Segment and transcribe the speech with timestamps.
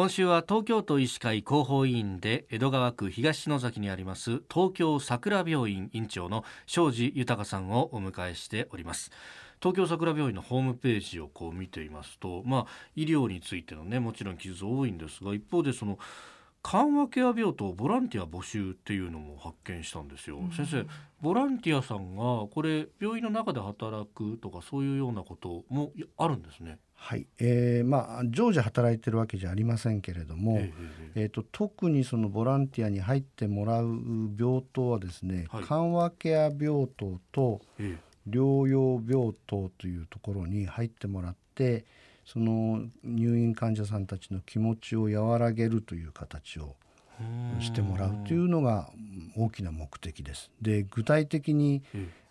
[0.00, 9.10] 今週は東京都医師会広報委員で江戸川区東野崎にあります東京桜病院院長の庄司豊さんをお迎えしております。
[9.60, 12.66] 東京桜病院のホームページをこう見ていますとまあ
[12.96, 15.98] 医療についてのねもちろん記述多いんですが一方でその
[16.62, 20.86] 緩和ケア病棟ボランティア募集っていうのも発見したんですよ、うん、先生
[21.20, 33.88] ボランティアさんがこれ病院の中で働くとかそういうようなこともあるんですねはい、えー、まあ常時働いてるわけじゃありませんけれども、えー、えー、と特にそのボランティアに入ってもらう
[34.38, 37.62] 病棟はですね、はい、緩和ケア病棟と
[38.28, 41.84] 療養病棟というところに入ってもらって
[42.26, 46.76] その入院患者さんたちの気持ちを和らげるという形を
[47.60, 48.90] してもらうというのが
[49.36, 50.50] 大きな目的です。
[50.62, 51.82] で具体的に、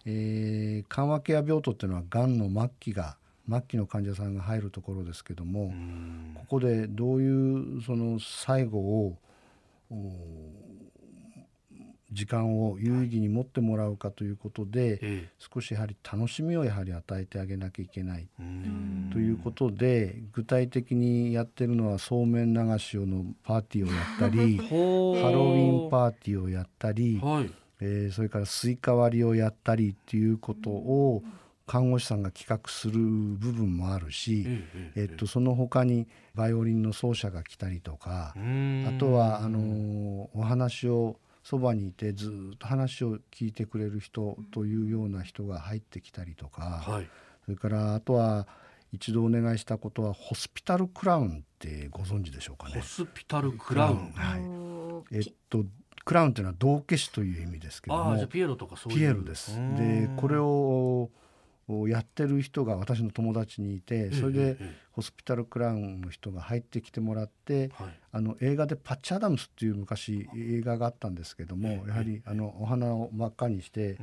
[0.06, 3.18] えー、緩和ケア病棟っていうのはがんの末期が
[3.50, 5.74] 末期の患者さんが入るところですけども
[6.36, 9.18] ここでどういうその最後を
[12.12, 18.28] 時間を有意義に持ってもらうかということで、ええ、少しやはり楽しみをやはり与えてあげなきゃいけない。
[19.12, 24.58] ということで具体的にやってるのはそうめん流しをのパーティーをやったり
[25.22, 31.32] ハロウィンパーティーをやったり、はい、えー、それからスイカ割りをやったりっていうことを、うん
[31.70, 34.44] 看護師さんが企画する部分もあるし、
[34.96, 47.08] えっと、その他にバイオリンの奏者が来たりとかあとはあのお話をそばにいてずっと話を聞いてくれる人というような人が入ってきたりとか、はい、
[47.46, 48.48] それからあとは
[48.92, 52.80] 一度お願いしたことはホスピタルクラウンってご存知でしょうかね。
[52.80, 55.66] ホスピタルクラウン、はい、えっと
[56.04, 58.98] クラウンというのは道化師という意味ですけどもピエロとかそういう。
[59.00, 59.56] ピエロです。
[59.78, 61.12] でこれを
[61.70, 64.58] をやってる人が私の友達にいてそれで
[64.92, 67.72] ホスピタルクラウンの人が入ってきてもらって、
[68.12, 73.98] あの映画で「パッチ・アダムス」っていう昔映画があったんですけどもやはりあのお花を真っ赤にして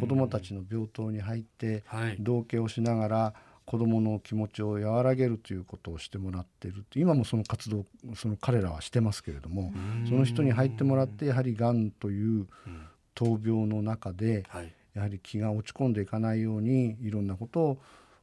[0.00, 1.84] 子どもたちの病棟に入って
[2.20, 3.34] 同化をしながら
[3.66, 7.84] 子どもの気持ちを和らげるということをしてもらってる今もその活動
[8.14, 9.74] その彼らはしてますけれども
[10.08, 12.46] その人に入ってもらってやはりがんという
[13.14, 17.78] 闘病の中で、はいやはり気が落ち込んでいかないようにいろんなこと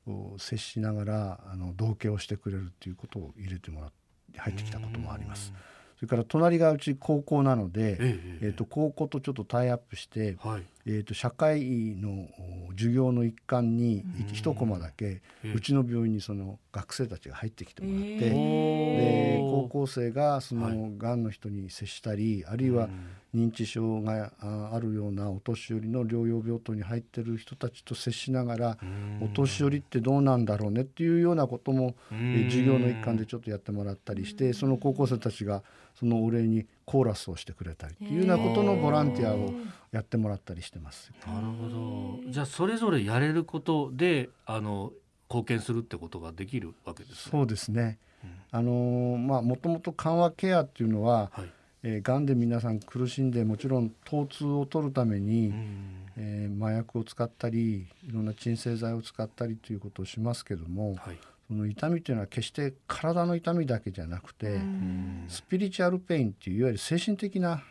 [0.07, 3.91] を接しながらあの同型をしてくれるということを入れてもらっ
[4.33, 5.53] て入ってきたこともあります。
[5.95, 12.27] それから隣がうち高校なので、えええー、と高校とちょっとタイアップして、はい、えー、と社会の
[12.71, 15.21] 授業の一環に一コマだけ
[15.55, 22.89] うちの病院にその学生たちが入ってきてもらって、で高校生がそのがんの人に接したり、あるいは
[23.35, 28.77] 認知症があるようなお年寄りの療養病棟に入ってる人たちと接しながら
[29.21, 35.63] お年寄りってどうなんだろうねっていうようなことも授業の一環でちょっとやってもらったりしてその高校生たちが
[35.99, 39.53] そのお礼にコーラスをしてくれたりっていうようなことのボランティアを
[39.95, 41.11] やってもらったりしてます。
[41.25, 42.31] なるほど。
[42.31, 44.91] じゃあそれぞれやれることであの
[45.29, 47.97] 貢献するってことができるわけです、ね、そうですね。
[48.23, 51.49] うん、あのまあもともと緩和ケアっていうのは、はい。
[51.87, 61.17] えー、がんで皆さん苦しんでもちろん疼痛を取るために、うん、えー、麻薬を使ったりいろんな鎮静剤を使ったりということをしますけども、はい、
[61.47, 67.61] その痛みというのは決して体の痛みだけじゃなくて、うん、スピリチュアルペインっていういわゆる精神的な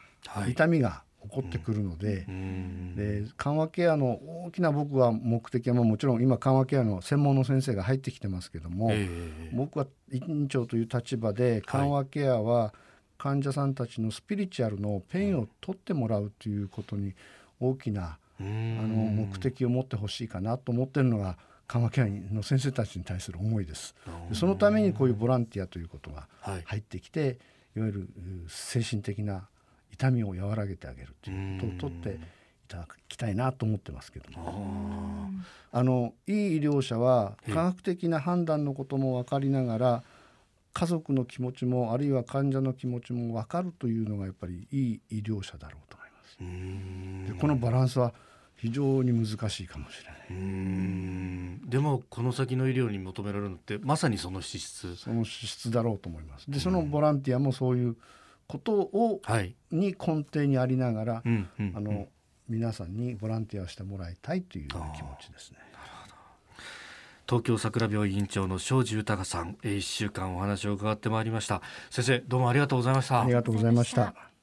[0.48, 12.72] 痛みが起こってくるのではい、で緩和ケアの大きな僕は目的はもちろん今緩和ケアの専門の先生が入ってきてますけども、えー、僕は院長という立場で緩和ケアは、はい
[13.24, 17.14] 患者さんたちのスピリチュアルのペインを取ってもらうということに
[17.58, 23.94] 大きなあの目的を持ってほしいかなと思ってるのが緩和ケアの先生たちに対する思いです。
[24.28, 26.28] でそのためにこういうボランティアということが
[26.64, 27.30] 入ってきて、はい、
[27.76, 28.08] いわゆる
[28.48, 29.48] 精神的な
[29.94, 32.18] 痛みを和らげてあげるということを取ってい
[32.68, 35.30] ただきたいなと思ってますけども。
[35.72, 40.04] あのいい医療者は科学的な判断のことも分かりながら
[40.72, 47.34] 家族の気持ちもあるいは患者の気持ちも分かるというのがやっぱりいい医療者だろうと思います。
[47.34, 48.12] でこのバランスは
[48.56, 51.60] 非常に難しいかもしれない。
[51.68, 54.96] でもこの先の医療に求められるのってまさにその資質。
[54.96, 56.50] その資質だろうと思います。
[56.50, 57.96] でそのボランティアもそういう
[58.46, 62.08] ことを、はい、に根底にありながら、うんうんうん、あの
[62.48, 65.58] 皆さんにボランティアをしてもらいたいという気持ちですね。
[67.26, 71.62] 東京桜病院長の庄司豊さん、1週間お話を伺ってまいりました。
[71.90, 73.22] 先生どうもありがとうございました。
[73.22, 74.33] ありがとうございました